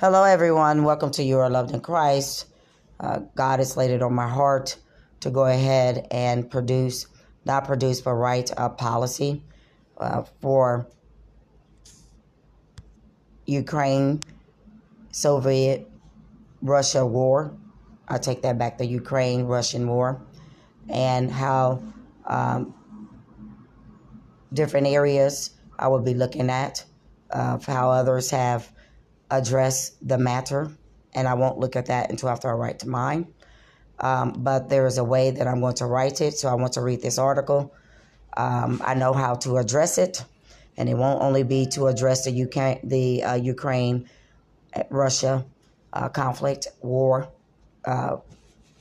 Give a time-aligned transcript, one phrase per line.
[0.00, 0.84] Hello, everyone.
[0.84, 2.46] Welcome to You Are Loved in Christ.
[3.00, 4.78] Uh, God has laid it on my heart
[5.18, 7.08] to go ahead and produce,
[7.44, 9.42] not produce, but write a policy
[9.96, 10.86] uh, for
[13.46, 14.20] Ukraine,
[15.10, 15.90] Soviet,
[16.62, 17.52] Russia war.
[18.06, 20.22] I take that back, the Ukraine Russian war,
[20.88, 21.82] and how
[22.24, 22.72] um,
[24.52, 26.84] different areas I will be looking at,
[27.32, 28.70] uh, how others have
[29.30, 30.70] addressed the matter.
[31.14, 33.26] And I won't look at that until after I write to mine.
[34.00, 36.34] Um, but there is a way that I'm going to write it.
[36.34, 37.74] So I want to read this article.
[38.36, 40.24] Um, I know how to address it,
[40.76, 44.08] and it won't only be to address the UK, the uh, Ukraine,
[44.76, 45.44] uh, Russia
[45.92, 47.28] uh, conflict war
[47.84, 48.18] uh,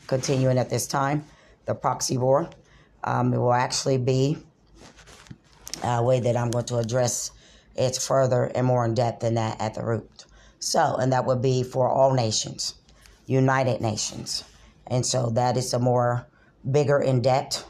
[0.06, 1.24] continuing at this time,
[1.66, 2.50] the proxy war.
[3.04, 4.38] Um, it will actually be
[5.84, 7.32] a way that I'm going to address
[7.76, 10.17] it further and more in depth than that at the root.
[10.60, 12.76] So, and that would be for all nations,
[13.26, 14.44] United Nations.
[14.88, 16.28] And so that is a more
[16.70, 17.70] bigger in depth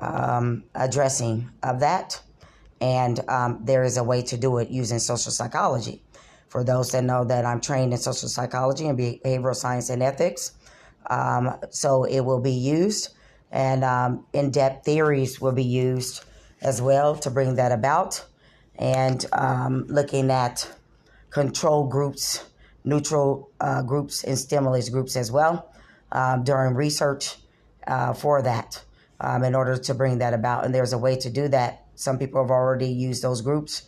[0.00, 2.20] um, addressing of that.
[2.80, 6.02] And um, there is a way to do it using social psychology.
[6.48, 10.52] For those that know that I'm trained in social psychology and behavioral science and ethics,
[11.08, 13.14] um, so it will be used,
[13.52, 16.24] and um, in depth theories will be used
[16.60, 18.24] as well to bring that about,
[18.76, 20.68] and um, looking at
[21.30, 22.44] control groups,
[22.84, 25.72] neutral uh, groups, and stimulus groups as well
[26.12, 27.36] um, during research
[27.86, 28.82] uh, for that
[29.20, 30.64] um, in order to bring that about.
[30.64, 31.84] And there's a way to do that.
[31.94, 33.82] Some people have already used those groups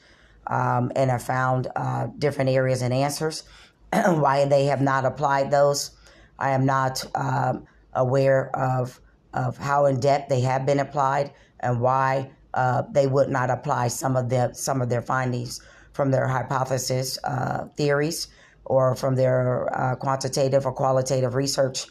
[0.46, 3.44] um, and have found uh, different areas and answers.
[3.92, 5.92] Why they have not applied those,
[6.38, 9.00] I am not um, aware of
[9.34, 13.88] of how in depth they have been applied and why uh, they would not apply
[13.88, 15.60] some of their some of their findings
[15.92, 18.28] from their hypothesis uh, theories
[18.64, 21.86] or from their uh, quantitative or qualitative research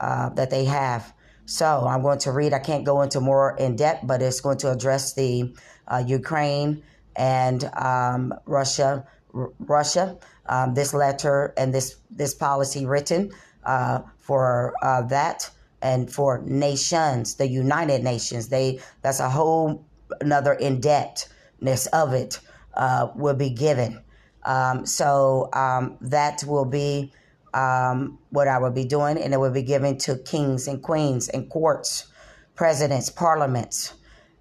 [0.00, 1.12] uh, that they have.
[1.46, 2.52] So I'm going to read.
[2.52, 5.54] I can't go into more in depth, but it's going to address the
[5.86, 6.82] uh, Ukraine
[7.14, 9.06] and um, Russia.
[9.32, 10.18] R- Russia.
[10.48, 13.32] Um, this letter and this this policy written
[13.64, 15.50] uh, for uh, that
[15.82, 18.48] and for nations, the United Nations.
[18.48, 19.84] They that's a whole
[20.20, 22.40] another in depthness of it
[22.76, 24.02] uh, will be given.
[24.44, 27.12] Um, so um, that will be
[27.54, 31.28] um, what I will be doing, and it will be given to kings and queens
[31.28, 32.06] and courts,
[32.54, 33.94] presidents, parliaments,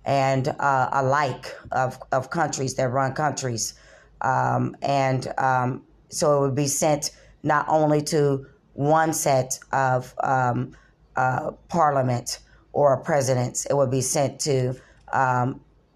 [0.06, 3.73] and uh, alike of, of countries that run countries.
[4.22, 7.12] Um, and um, so it would be sent
[7.44, 10.75] not only to one set of um,
[11.16, 12.40] uh, parliament
[12.73, 14.75] or presidents, it would be sent to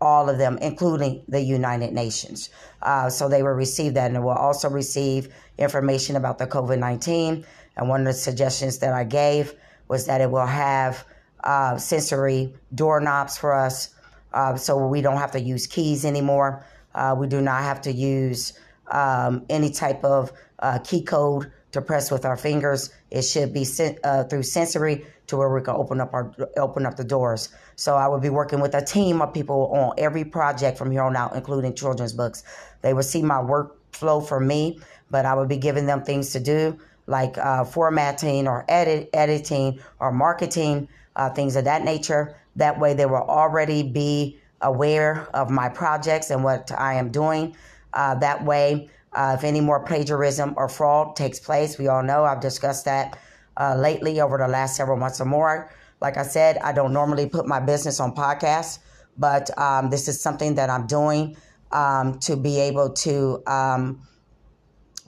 [0.01, 2.49] all of them, including the United Nations.
[2.81, 7.45] Uh, so they will receive that, and will also receive information about the COVID 19.
[7.77, 9.53] And one of the suggestions that I gave
[9.87, 11.05] was that it will have
[11.43, 13.93] uh, sensory doorknobs for us,
[14.33, 16.65] uh, so we don't have to use keys anymore.
[16.93, 18.53] Uh, we do not have to use
[18.91, 22.89] um, any type of uh, key code to press with our fingers.
[23.11, 26.85] It should be sent uh, through sensory to where we can open up our open
[26.85, 27.49] up the doors.
[27.79, 31.01] So I would be working with a team of people on every project from here
[31.01, 32.43] on out, including children's books.
[32.81, 36.41] They would see my workflow for me, but I would be giving them things to
[36.41, 42.35] do like uh, formatting or edit editing or marketing uh, things of that nature.
[42.57, 47.55] That way, they will already be aware of my projects and what I am doing.
[47.93, 52.25] Uh, that way, uh, if any more plagiarism or fraud takes place, we all know
[52.25, 53.17] I've discussed that
[53.55, 55.71] uh, lately over the last several months or more.
[56.01, 58.79] Like I said, I don't normally put my business on podcasts,
[59.17, 61.35] but um, this is something that I'm doing
[61.71, 64.07] um, to be able to um,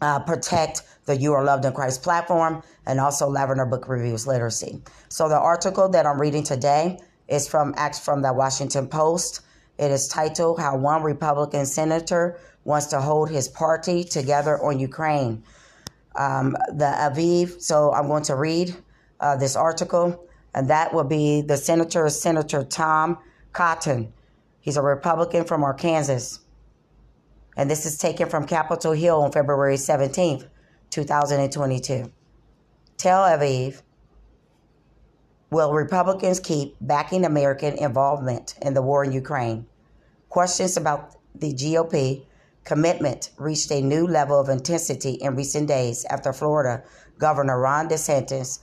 [0.01, 4.81] uh, protect the You Are Loved in Christ platform and also Lavender Book Reviews Literacy.
[5.09, 9.41] So the article that I'm reading today is from Acts from the Washington Post.
[9.77, 15.43] It is titled "How One Republican Senator Wants to Hold His Party Together on Ukraine."
[16.15, 17.61] um, Tel Aviv.
[17.61, 18.75] So I'm going to read
[19.19, 23.17] uh, this article, and that will be the senator, Senator Tom
[23.53, 24.13] Cotton.
[24.59, 26.39] He's a Republican from Arkansas.
[27.57, 30.47] And this is taken from Capitol Hill on February 17th,
[30.89, 32.11] 2022.
[32.97, 33.81] Tel Aviv.
[35.49, 39.65] Will Republicans keep backing American involvement in the war in Ukraine?
[40.29, 42.25] Questions about the GOP
[42.63, 46.83] commitment reached a new level of intensity in recent days after Florida
[47.17, 48.59] Governor Ron DeSantis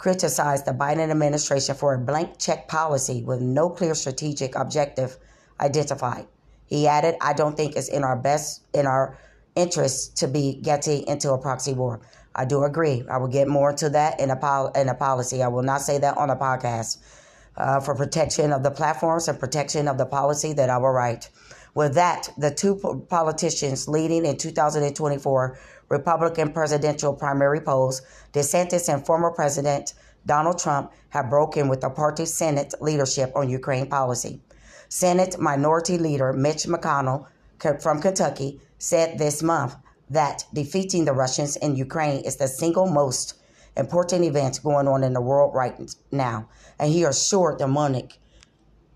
[0.00, 5.18] criticized the Biden administration for a blank check policy with no clear strategic objective
[5.60, 6.26] identified.
[6.64, 9.18] He added, I don't think it's in our best in our
[9.54, 12.00] interests to be getting into a proxy war.
[12.34, 13.04] I do agree.
[13.10, 15.42] I will get more into that in a, pol- in a policy.
[15.42, 16.96] I will not say that on a podcast.
[17.56, 21.28] Uh, for protection of the platforms and protection of the policy that I will write.
[21.74, 22.76] With that, the two
[23.08, 25.58] politicians leading in 2024
[25.88, 28.02] Republican presidential primary polls,
[28.32, 29.94] DeSantis and former President
[30.26, 34.40] Donald Trump, have broken with the party's Senate leadership on Ukraine policy.
[34.88, 37.26] Senate Minority Leader Mitch McConnell
[37.80, 39.76] from Kentucky said this month
[40.08, 43.34] that defeating the Russians in Ukraine is the single most
[43.76, 45.78] important event going on in the world right
[46.10, 46.48] now.
[46.78, 48.18] And he assured the Munich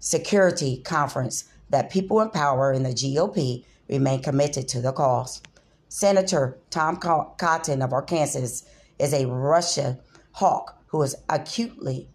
[0.01, 1.45] Security Conference
[1.75, 5.43] that people in power in the GOP remain committed to the cause.
[5.89, 8.65] Senator Tom Cotton of Arkansas
[9.01, 9.99] is a Russia
[10.31, 12.09] hawk who is acutely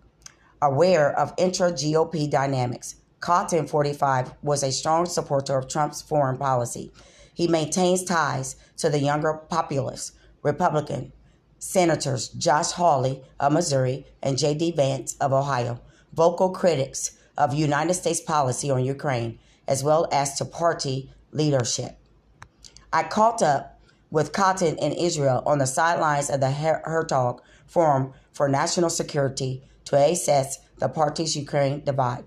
[0.61, 2.95] aware of intra GOP dynamics.
[3.19, 6.93] Cotton, 45, was a strong supporter of Trump's foreign policy.
[7.33, 11.11] He maintains ties to the younger populist Republican
[11.57, 14.71] Senators Josh Hawley of Missouri and J.D.
[14.77, 15.81] Vance of Ohio,
[16.13, 19.37] vocal critics of United States policy on Ukraine,
[19.69, 21.97] as well as to party leadership.
[22.91, 23.79] I caught up
[24.09, 29.95] with Cotton in Israel on the sidelines of the Herzog Forum for National Security to
[29.95, 32.23] assess the party's Ukraine divide.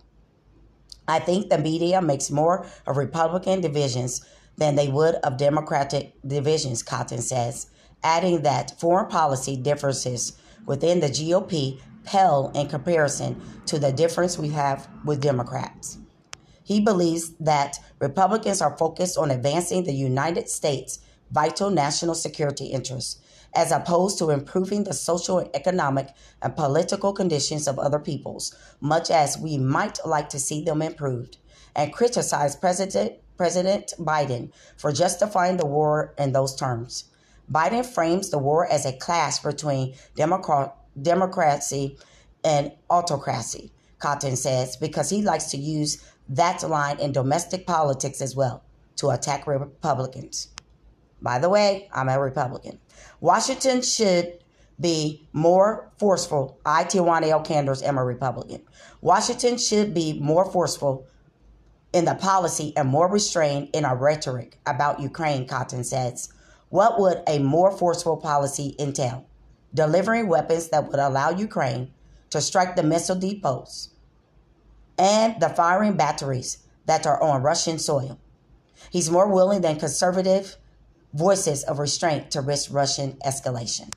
[1.08, 4.24] I think the media makes more of Republican divisions
[4.56, 7.66] than they would of Democratic divisions, Cotton says,
[8.04, 14.48] adding that foreign policy differences within the GOP pale in comparison to the difference we
[14.48, 15.98] have with Democrats.
[16.64, 21.00] He believes that Republicans are focused on advancing the United States'
[21.30, 23.20] vital national security interests,
[23.54, 26.08] as opposed to improving the social, economic,
[26.40, 31.36] and political conditions of other peoples, much as we might like to see them improved,
[31.74, 37.04] and criticize President, President Biden for justifying the war in those terms.
[37.50, 41.98] Biden frames the war as a clash between democracy
[42.44, 46.02] and autocracy, Cotton says, because he likes to use
[46.36, 48.64] that line in domestic politics as well
[48.96, 50.48] to attack Republicans.
[51.20, 52.78] By the way, I'm a Republican.
[53.20, 54.38] Washington should
[54.80, 56.58] be more forceful.
[56.64, 57.42] I, Tijuana L.
[57.42, 58.62] Canders, am a Republican.
[59.00, 61.06] Washington should be more forceful
[61.92, 66.32] in the policy and more restrained in our rhetoric about Ukraine, Cotton says.
[66.70, 69.26] What would a more forceful policy entail?
[69.74, 71.92] Delivering weapons that would allow Ukraine
[72.30, 73.90] to strike the missile depots
[75.02, 78.20] and the firing batteries that are on Russian soil.
[78.90, 80.56] He's more willing than conservative
[81.12, 83.92] voices of restraint to risk Russian escalation.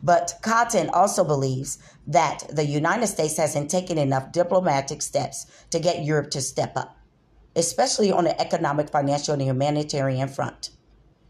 [0.00, 6.04] But Cotton also believes that the United States hasn't taken enough diplomatic steps to get
[6.04, 6.96] Europe to step up,
[7.56, 10.70] especially on the economic, financial, and humanitarian front.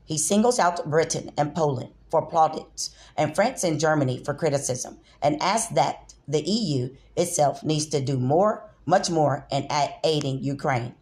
[0.05, 5.43] He singles out Britain and Poland for plaudits and France and Germany for criticism and
[5.43, 9.67] asks that the EU itself needs to do more, much more, in
[10.05, 10.94] aiding Ukraine.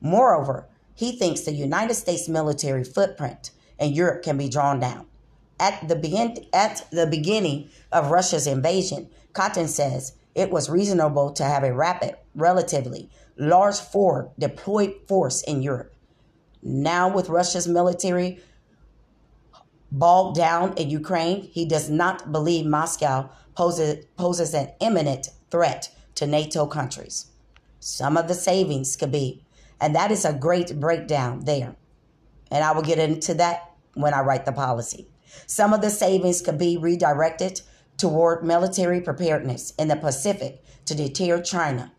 [0.00, 5.06] Moreover, he thinks the United States military footprint in Europe can be drawn down.
[5.58, 11.44] At the, begin- at the beginning of Russia's invasion, Cotton says it was reasonable to
[11.44, 15.94] have a rapid, relatively large forward deployed force in Europe.
[16.62, 18.40] Now, with Russia's military
[19.92, 26.26] bogged down in Ukraine, he does not believe Moscow poses, poses an imminent threat to
[26.26, 27.26] NATO countries.
[27.80, 29.44] Some of the savings could be,
[29.80, 31.76] and that is a great breakdown there.
[32.50, 35.08] And I will get into that when I write the policy.
[35.46, 37.60] Some of the savings could be redirected
[37.96, 41.92] toward military preparedness in the Pacific to deter China.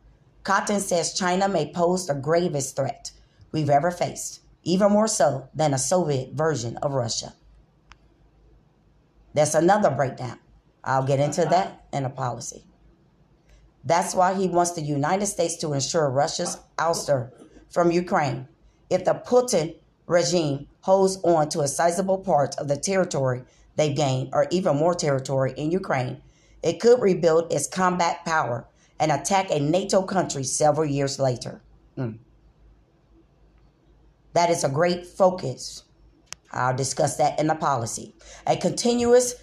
[0.43, 3.11] Cotton says China may pose the gravest threat
[3.51, 7.33] we've ever faced, even more so than a Soviet version of Russia.
[9.33, 10.39] That's another breakdown.
[10.88, 12.63] I'll get into that in a policy.
[13.84, 17.32] That's why he wants the United States to ensure Russia's ouster
[17.70, 18.48] from Ukraine.
[18.89, 19.75] If the Putin
[20.08, 23.44] regime holds on to a sizable part of the territory
[23.75, 26.22] they've gained, or even more territory in Ukraine,
[26.63, 28.65] it could rebuild its combat power
[28.98, 31.62] and attack a NATO country several years later.
[31.98, 32.17] Mm.
[34.34, 35.84] That is a great focus
[36.51, 38.15] I'll discuss that in the policy.
[38.46, 39.36] A continuous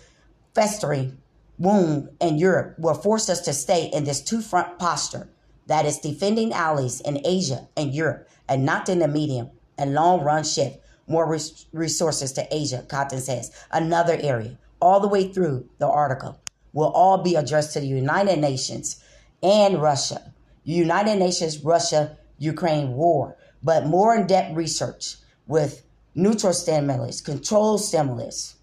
[0.54, 1.18] festering
[1.58, 5.28] wound in Europe will force us to stay in this two front posture
[5.66, 10.22] that is defending allies in Asia and Europe and not in the medium and long
[10.22, 13.50] run shift more res- resources to Asia, Cotton says.
[13.70, 16.40] Another area, all the way through the article,
[16.72, 19.02] will all be addressed to the United Nations
[19.42, 20.32] and Russia.
[20.64, 25.84] United Nations Russia Ukraine war, but more in depth research with
[26.14, 28.56] neutral stimulus, controlled stimulus,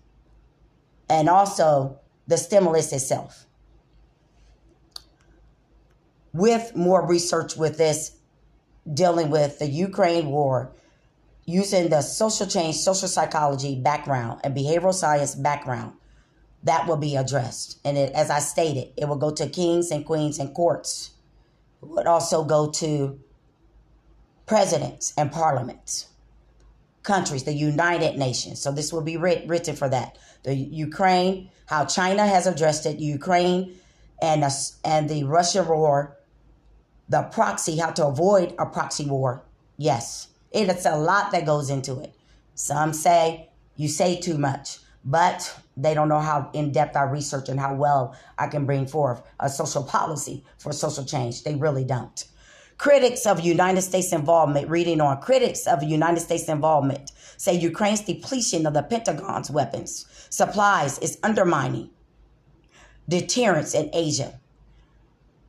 [1.10, 2.00] and also
[2.32, 3.46] the stimulus itself.
[6.34, 8.16] With more research with this,
[8.92, 10.72] dealing with the Ukraine war,
[11.46, 15.92] using the social change, social psychology background, and behavioral science background,
[16.64, 17.80] that will be addressed.
[17.84, 21.12] And it, as I stated, it will go to kings and queens and courts.
[21.84, 23.20] It would also go to
[24.46, 26.08] presidents and parliaments,
[27.03, 28.62] countries, the United Nations.
[28.62, 30.17] So this will be writ- written for that.
[30.43, 33.75] The Ukraine, how China has addressed it, Ukraine
[34.22, 34.43] and,
[34.84, 36.17] and the Russia war,
[37.10, 39.43] the proxy, how to avoid a proxy war.
[39.77, 42.13] Yes, it's a lot that goes into it.
[42.55, 47.50] Some say you say too much, but they don't know how in depth I research
[47.50, 51.43] and how well I can bring forth a social policy for social change.
[51.43, 52.24] They really don't.
[52.82, 58.66] Critics of United States involvement, reading on critics of United States involvement, say Ukraine's depletion
[58.66, 61.92] of the Pentagon's weapons supplies is undermining
[63.08, 64.40] deterrence in Asia.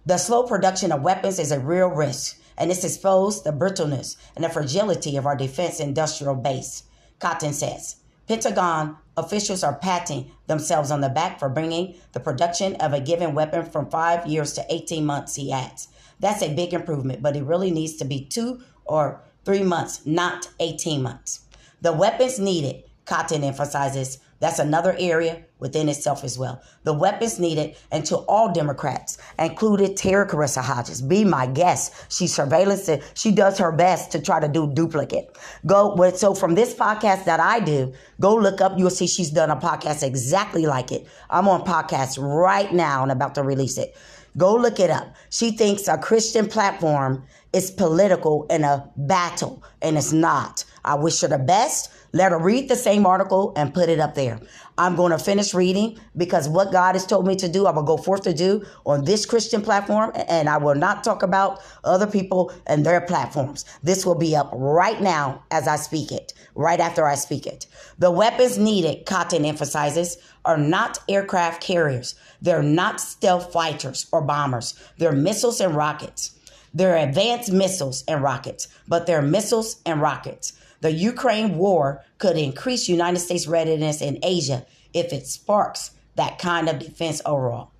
[0.04, 4.44] The slow production of weapons is a real risk, and it's exposed the brittleness and
[4.44, 6.82] the fragility of our defense industrial base,
[7.18, 7.96] Cotton says.
[8.28, 13.34] Pentagon officials are patting themselves on the back for bringing the production of a given
[13.34, 15.88] weapon from five years to 18 months, he adds.
[16.22, 20.48] That's a big improvement, but it really needs to be two or three months, not
[20.60, 21.40] 18 months.
[21.80, 26.60] The weapons needed, Cotton emphasizes, that's another area within itself as well.
[26.84, 31.92] The weapons needed, and to all Democrats, included Terry Carissa Hodges, be my guest.
[32.08, 35.36] She surveillance, she does her best to try to do duplicate.
[35.66, 38.76] Go with so from this podcast that I do, go look up.
[38.76, 41.06] You'll see she's done a podcast exactly like it.
[41.30, 43.96] I'm on podcast right now and about to release it.
[44.36, 45.14] Go look it up.
[45.30, 50.64] She thinks a Christian platform is political and a battle, and it's not.
[50.84, 51.90] I wish her the best.
[52.12, 54.40] Let her read the same article and put it up there.
[54.78, 57.82] I'm going to finish reading because what God has told me to do, I will
[57.82, 62.06] go forth to do on this Christian platform, and I will not talk about other
[62.06, 63.64] people and their platforms.
[63.82, 67.66] This will be up right now as I speak it, right after I speak it.
[67.98, 72.14] The weapons needed, Cotton emphasizes, are not aircraft carriers.
[72.40, 74.74] They're not stealth fighters or bombers.
[74.96, 76.38] They're missiles and rockets.
[76.74, 80.54] They're advanced missiles and rockets, but they're missiles and rockets.
[80.82, 86.68] The Ukraine war could increase United States readiness in Asia if it sparks that kind
[86.68, 87.70] of defense overall.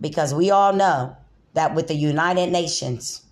[0.00, 1.16] Because we all know
[1.54, 3.22] that with the United Nations,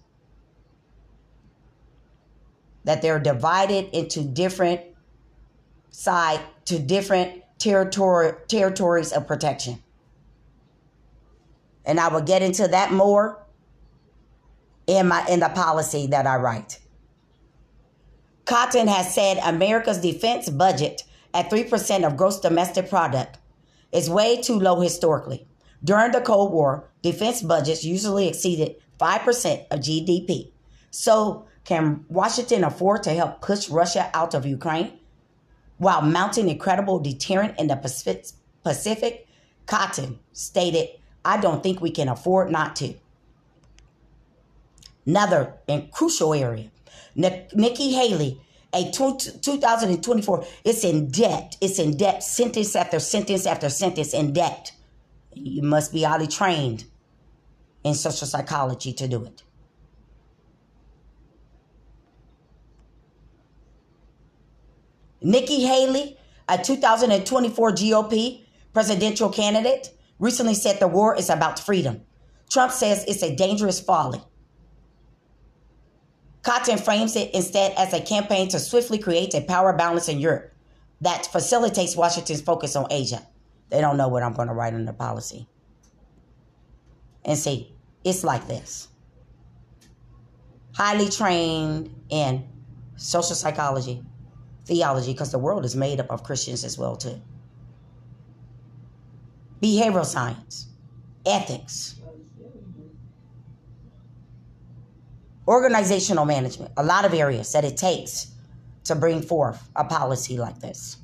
[2.85, 4.81] that they're divided into different
[5.91, 9.83] side to different territory territories of protection.
[11.85, 13.45] And I will get into that more
[14.87, 16.79] in my in the policy that I write.
[18.47, 21.03] Cotton has said America's defense budget
[21.35, 23.39] at 3% of gross domestic product
[23.91, 25.47] is way too low historically.
[25.83, 30.53] During the Cold War, defense budgets usually exceeded 5% of GDP.
[30.93, 34.93] So, can Washington afford to help push Russia out of Ukraine
[35.79, 37.77] while mounting incredible deterrent in the
[38.63, 39.27] Pacific?
[39.67, 40.91] Cotton stated,
[41.25, 42.95] I don't think we can afford not to.
[45.05, 46.71] Another and crucial area
[47.17, 48.41] Nikki Haley,
[48.75, 51.57] a 2024, it's in debt.
[51.61, 54.73] It's in debt, sentence after sentence after sentence in debt.
[55.33, 56.85] You must be highly trained
[57.85, 59.43] in social psychology to do it.
[65.23, 66.19] Nikki Haley,
[66.49, 72.03] a 2024 GOP presidential candidate, recently said the war is about freedom.
[72.51, 74.21] Trump says it's a dangerous folly.
[76.47, 80.53] Cotton frames it instead as a campaign to swiftly create a power balance in Europe
[81.01, 83.27] that facilitates Washington's focus on Asia.
[83.69, 85.49] They don't know what I'm going to write in the policy.
[87.25, 87.75] And see,
[88.05, 88.87] it's like this
[90.73, 92.47] highly trained in
[92.95, 94.05] social psychology,
[94.67, 97.21] theology, because the world is made up of Christians as well, too.
[99.61, 100.69] Behavioral science,
[101.27, 101.97] ethics,
[105.47, 108.33] organizational management, a lot of areas that it takes
[108.85, 110.97] to bring forth a policy like this.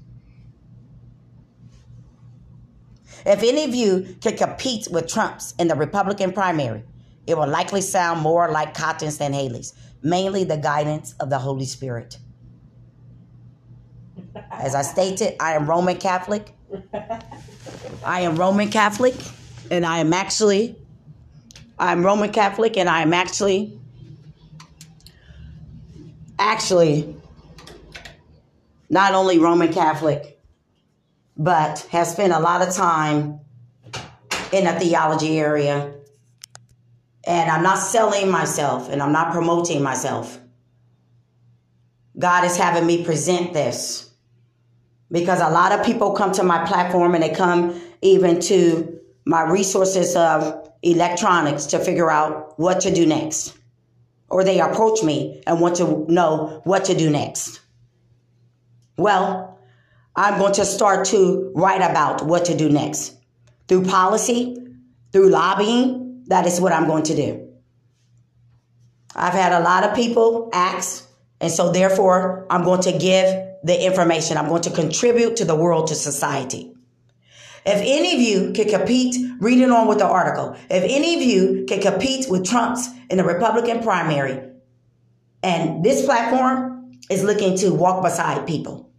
[3.25, 6.83] If any of you can compete with Trump's in the Republican primary,
[7.27, 11.65] it will likely sound more like Cotton's than Haley's, mainly the guidance of the Holy
[11.65, 12.19] Spirit.
[14.51, 16.53] As I stated, I am Roman Catholic.
[18.05, 19.15] I am Roman Catholic,
[19.71, 20.77] and I am actually,
[21.79, 23.79] I'm Roman Catholic, and I am actually
[26.43, 27.17] actually
[28.91, 30.39] not only Roman Catholic,
[31.37, 33.41] but has spent a lot of time
[34.53, 35.95] in the theology area.
[37.27, 40.39] And I'm not selling myself and I'm not promoting myself.
[42.19, 44.13] God is having me present this
[45.11, 49.43] because a lot of people come to my platform and they come even to my
[49.43, 53.57] resources of electronics to figure out what to do next.
[54.33, 57.61] Or they approach me and want to know what to do next.
[58.97, 59.59] Well,
[60.17, 63.15] I'm going to start to write about what to do next.
[63.69, 64.57] Through policy,
[65.13, 67.49] through lobbying, that is what I'm going to do.
[69.15, 71.07] I've had a lot of people ask,
[71.39, 73.27] and so therefore I'm going to give
[73.63, 74.39] the information.
[74.39, 76.75] I'm going to contribute to the world, to society.
[77.65, 81.65] If any of you can compete, reading on with the article, if any of you
[81.69, 84.51] can compete with Trump's in the Republican primary,
[85.43, 88.91] and this platform is looking to walk beside people.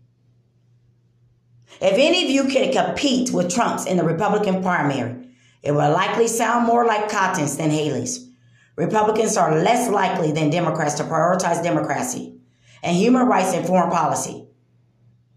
[1.81, 5.27] If any of you can compete with Trump's in the Republican primary,
[5.61, 8.29] it will likely sound more like Cotton's than Haley's.
[8.75, 12.37] Republicans are less likely than Democrats to prioritize democracy
[12.81, 14.47] and human rights in foreign policy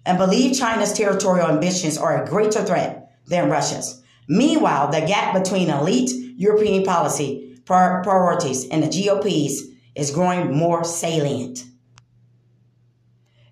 [0.07, 2.96] and believe China's territorial ambitions are a greater threat
[3.27, 4.03] than Russia's.
[4.29, 9.65] Meanwhile, the gap between elite European policy priorities and the GOP's
[9.95, 11.65] is growing more salient.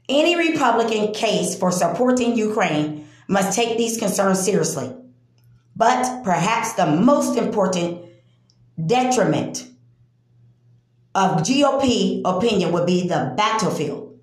[0.09, 4.95] Any Republican case for supporting Ukraine must take these concerns seriously.
[5.77, 8.05] But perhaps the most important
[8.87, 9.67] detriment
[11.15, 14.19] of GOP opinion would be the battlefield.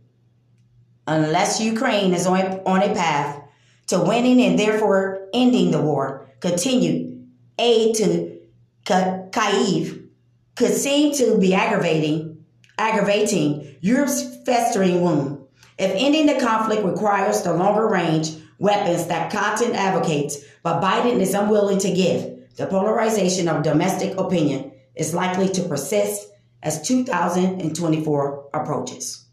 [1.08, 3.42] Unless Ukraine is on, on a path
[3.88, 7.12] to winning and therefore ending the war, continued
[7.58, 8.40] aid to
[8.86, 10.08] Kyiv
[10.56, 12.46] could seem to be aggravating,
[12.78, 15.46] aggravating Europe's festering wound.
[15.78, 21.34] If ending the conflict requires the longer range weapons that Cotton advocates, but Biden is
[21.34, 26.28] unwilling to give, the polarization of domestic opinion is likely to persist
[26.62, 29.26] as 2024 approaches.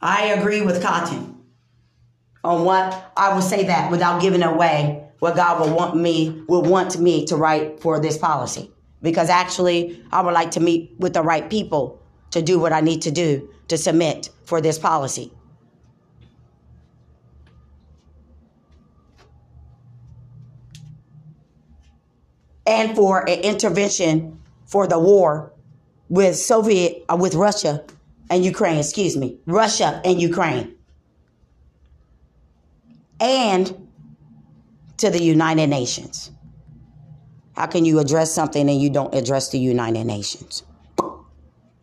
[0.00, 1.31] I agree with Cotton
[2.44, 6.62] on what I will say that without giving away what God will want me will
[6.62, 8.72] want me to write for this policy.
[9.00, 12.02] Because actually, I would like to meet with the right people
[12.32, 15.32] to do what I need to do to submit for this policy.
[22.66, 25.52] And for an intervention for the war
[26.08, 27.84] with Soviet, uh, with Russia
[28.30, 30.76] and Ukraine, excuse me, Russia and Ukraine.
[33.22, 33.88] And
[34.96, 36.32] to the United Nations.
[37.54, 40.64] How can you address something and you don't address the United Nations?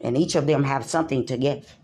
[0.01, 1.75] And each of them have something to give.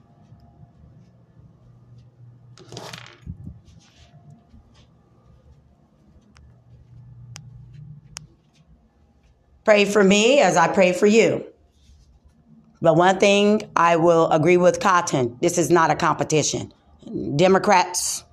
[9.64, 11.46] Pray for me as I pray for you.
[12.82, 16.74] But one thing I will agree with Cotton this is not a competition.
[17.38, 18.25] Democrats,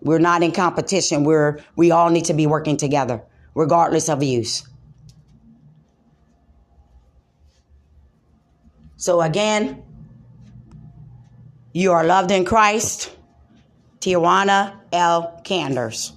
[0.00, 1.24] we're not in competition.
[1.24, 3.22] We're, we all need to be working together,
[3.54, 4.66] regardless of views.
[8.96, 9.82] So again,
[11.72, 13.14] you are loved in Christ.
[14.00, 15.40] Tijuana L.
[15.44, 16.12] Canders.